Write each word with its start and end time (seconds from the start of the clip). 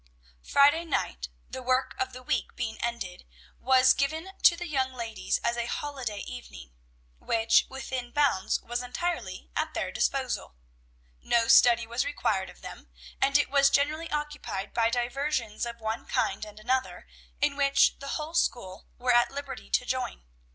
Friday 0.41 0.83
night, 0.83 1.29
the 1.47 1.61
work 1.61 1.95
of 1.99 2.11
the 2.11 2.23
week 2.23 2.55
being 2.55 2.79
ended, 2.81 3.23
was 3.59 3.93
given 3.93 4.31
to 4.41 4.57
the 4.57 4.65
young 4.65 4.93
ladies 4.93 5.37
as 5.43 5.57
a 5.57 5.67
holiday 5.67 6.21
evening, 6.21 6.71
which, 7.19 7.67
within 7.69 8.09
bounds, 8.09 8.59
was 8.63 8.81
entirely 8.81 9.51
at 9.55 9.75
their 9.75 9.91
disposal. 9.91 10.55
No 11.21 11.47
study 11.47 11.85
was 11.85 12.03
required 12.03 12.49
of 12.49 12.61
them, 12.61 12.87
and 13.21 13.37
it 13.37 13.51
was 13.51 13.69
generally 13.69 14.09
occupied 14.09 14.73
by 14.73 14.89
diversions 14.89 15.67
of 15.67 15.79
one 15.79 16.07
kind 16.07 16.45
and 16.45 16.59
another, 16.59 17.05
in 17.39 17.55
which 17.55 17.99
the 17.99 18.07
whole 18.17 18.33
school 18.33 18.87
were 18.97 19.13
at 19.13 19.29
liberty 19.29 19.69
to 19.69 19.85
join. 19.85 20.23